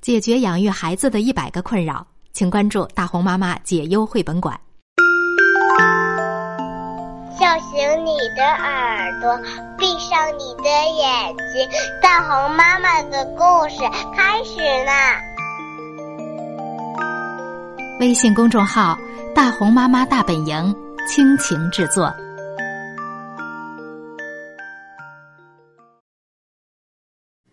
[0.00, 4.58] 解决养育孩子的一百个困扰，请关注大红妈妈解忧绘本馆。
[7.38, 9.36] 叫醒你的耳朵，
[9.76, 11.68] 闭上你的眼睛，
[12.00, 13.80] 大红妈妈的故事
[14.16, 15.20] 开始啦！
[18.00, 18.98] 微信公众号
[19.34, 20.74] “大红妈妈大本营”
[21.06, 22.10] 倾情制作。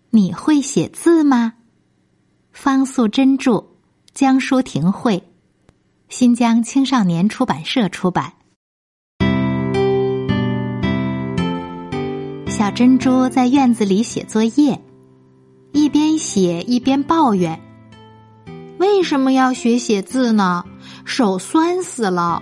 [0.09, 1.53] 你会写字吗？
[2.59, 3.63] 方素珍著，
[4.15, 5.21] 江舒婷绘，
[6.09, 8.33] 新疆青少年出版社出版。
[12.47, 14.81] 小珍珠在院子里写作业，
[15.71, 17.61] 一边写一边抱怨
[18.79, 20.65] ：“为什么要学写字呢？
[21.05, 22.41] 手酸死了！”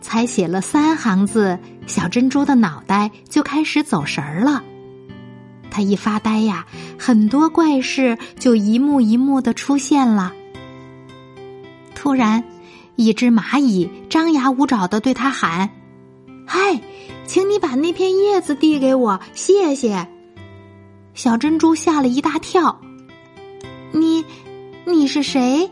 [0.00, 4.62] 才写了三行字，小珍珠的脑袋就开始走神儿了。
[5.74, 10.32] 他一发呆呀，很多怪事就一幕一幕的出现了。
[11.96, 12.44] 突然，
[12.94, 15.70] 一只蚂蚁张牙舞爪的对他喊
[16.46, 16.80] ：“嗨，
[17.26, 20.06] 请你把那片叶子递给我，谢谢。”
[21.12, 22.80] 小珍珠吓了一大跳。
[23.90, 24.24] “你，
[24.84, 25.68] 你是谁？”“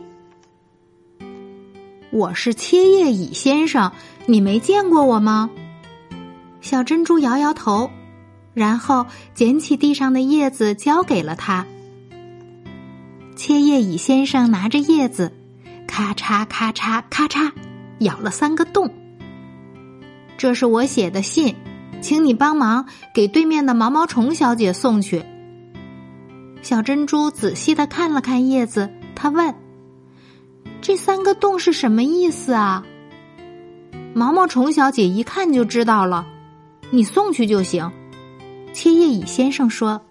[2.11, 3.93] 我是切叶蚁先生，
[4.25, 5.49] 你没见过我吗？”
[6.59, 7.89] 小珍珠摇摇头。
[8.53, 11.65] 然后捡起地上的叶子，交给了他。
[13.35, 15.33] 切叶蚁先生拿着叶子，
[15.87, 17.51] 咔嚓咔嚓咔嚓，
[17.99, 18.93] 咬了三个洞。
[20.37, 21.55] 这是我写的信，
[22.01, 25.23] 请你帮忙给对面的毛毛虫小姐送去。
[26.61, 29.55] 小珍珠仔细的看了看叶子，他问
[30.81, 32.85] ：“这三个洞是什么意思啊？”
[34.13, 36.27] 毛毛虫小姐一看就知道了，
[36.91, 37.91] 你送去就行。
[38.73, 40.01] 七叶蚁先生说：“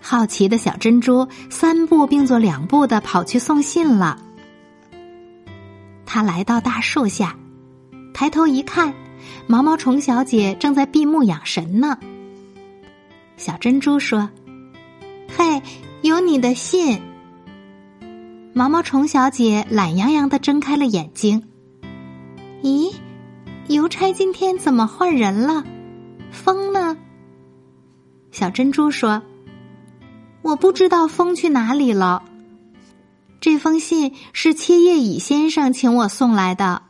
[0.00, 4.18] 好奇的小珍珠三步并作两步的跑去送信了。
[6.06, 7.36] 他来到大树下，
[8.14, 8.94] 抬头一看，
[9.46, 11.98] 毛毛虫小姐正在闭目养神呢。
[13.36, 14.30] 小珍珠说
[15.36, 15.62] ：‘嘿，
[16.00, 17.00] 有你的信。’
[18.54, 21.44] 毛毛虫小姐懒洋洋的睁开了眼睛。
[22.62, 22.92] 咦，
[23.68, 25.62] 邮差今天怎么换人了？”
[26.30, 26.96] 风呢？
[28.30, 29.22] 小珍珠说
[30.42, 32.24] ：“我不知道风去哪里了。
[33.40, 36.82] 这封信是切叶蚁先生请我送来的。”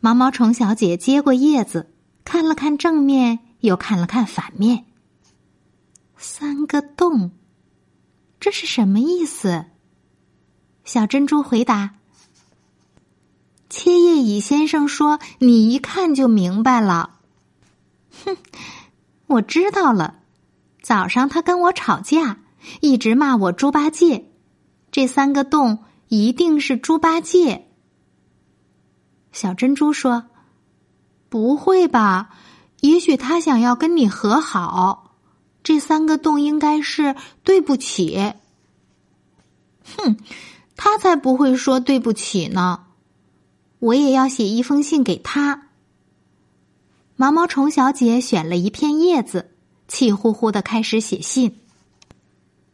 [0.00, 1.92] 毛毛虫小姐接过叶子，
[2.24, 4.84] 看了看正面，又看了看反面。
[6.16, 7.30] 三个洞，
[8.38, 9.64] 这是什么意思？
[10.84, 11.96] 小珍珠回答
[13.68, 17.18] ：“切叶蚁先生说，你一看就明白了。”
[18.24, 18.36] 哼，
[19.26, 20.16] 我知道了。
[20.82, 22.38] 早上他跟我吵架，
[22.80, 24.30] 一直骂我猪八戒。
[24.90, 27.68] 这三个洞一定是猪八戒。
[29.30, 30.24] 小珍珠说
[31.28, 32.30] ：“不会吧？
[32.80, 35.14] 也许他想要跟你和好。
[35.62, 38.34] 这三个洞应该是对不起。”
[39.96, 40.16] 哼，
[40.76, 42.86] 他才不会说对不起呢。
[43.78, 45.68] 我也要写一封信给他。
[47.20, 49.50] 毛毛虫小姐选了一片叶子，
[49.88, 51.60] 气呼呼的开始写信。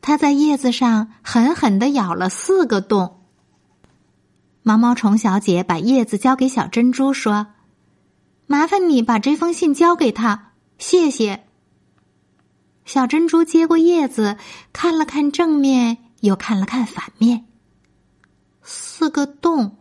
[0.01, 3.25] 她在叶子上狠狠的咬了四个洞。
[4.63, 7.49] 毛毛虫小姐把叶子交给小珍珠，说
[8.47, 11.45] ：“麻烦你把这封信交给他，谢谢。”
[12.87, 14.39] 小珍珠接过叶子，
[14.73, 17.47] 看了看正面，又看了看反面。
[18.63, 19.77] 四个洞，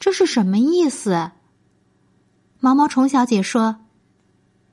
[0.00, 1.30] 这是什么意思？
[2.58, 3.82] 毛毛虫小姐说。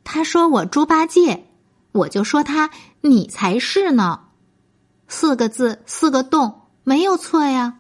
[0.04, 1.46] 他说我猪八戒，
[1.92, 2.70] 我就说他
[3.02, 4.22] 你才是呢。
[5.08, 7.80] 四个字，四个洞，没有错呀。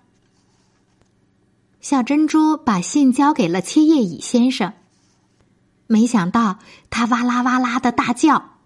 [1.79, 4.73] 小珍珠把信交给了切叶蚁先生，
[5.87, 6.59] 没想到
[6.89, 8.57] 他哇啦哇啦的大叫：“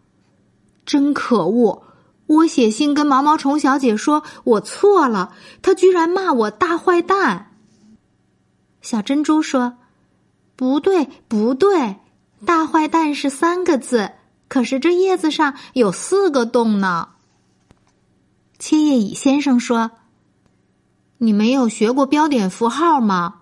[0.85, 1.83] 真可恶！
[2.27, 7.51] 我写信跟毛毛虫小姐说我错了，他居然骂我大坏蛋。”
[8.81, 9.78] 小珍珠说
[10.58, 11.97] ：“不对，不对。”
[12.43, 14.11] 大坏蛋是三个字，
[14.47, 17.09] 可是这叶子上有四个洞呢。
[18.59, 19.91] 切叶蚁先生说
[21.20, 23.41] ：“你没有学过标点符号吗？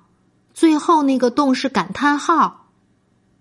[0.54, 2.68] 最后那个洞是感叹号。”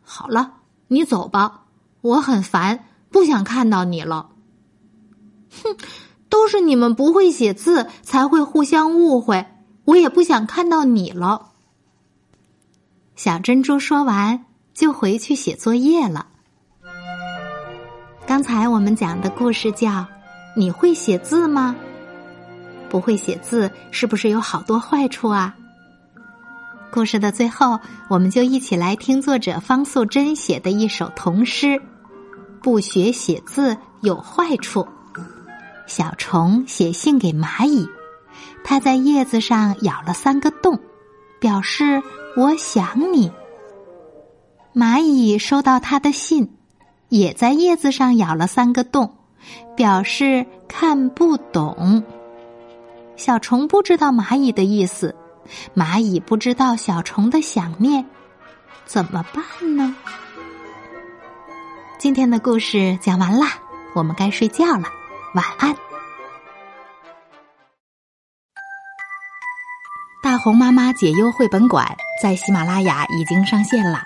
[0.03, 0.55] 好了，
[0.89, 1.65] 你走吧，
[2.01, 4.31] 我很烦，不想看到你了。
[5.63, 5.77] 哼，
[6.29, 9.47] 都是你们不会写字，才会互相误会。
[9.85, 11.51] 我也不想看到你了。
[13.17, 14.47] 小珍珠说完。
[14.75, 16.27] 就回去写作业了。
[18.27, 19.91] 刚才我们讲的故事叫
[20.57, 21.77] 《你会写字吗？》
[22.89, 25.55] 不会写字是不是有好多坏处啊？
[26.91, 31.81] 故事的最后，我们就一起来听作者方素珍写的一首童诗：
[32.63, 34.87] 不学写字有坏处。
[35.87, 37.87] 小虫写信给蚂蚁，
[38.63, 40.79] 它在叶子上咬了三个洞，
[41.41, 42.03] 表示
[42.37, 43.31] 我想你。
[44.75, 46.57] 蚂蚁收到他的信。
[47.09, 49.15] 也在叶子上咬了三个洞，
[49.77, 52.03] 表示看不懂。
[53.17, 55.15] 小虫不知道蚂蚁的意思，
[55.77, 58.07] 蚂蚁不知道小虫的想念，
[58.87, 59.95] 怎么办呢？
[61.99, 63.59] 今天的故事讲完啦，
[63.95, 64.89] 我们该睡觉了，
[65.35, 65.77] 晚安。
[70.23, 71.87] 大红妈妈解忧绘本馆
[72.23, 74.03] 在喜马拉雅已经上线了，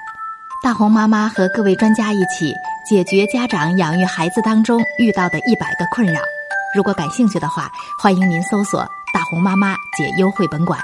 [0.66, 2.52] 大红妈妈和各位专家一起。
[2.84, 6.20] 解决家长养育孩子当中遇到的一百个困扰，
[6.74, 7.70] 如果感兴趣的话，
[8.02, 8.84] 欢迎您搜索
[9.14, 10.80] “大红妈妈解忧绘本馆”。